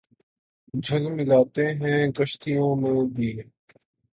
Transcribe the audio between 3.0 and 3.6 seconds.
دیے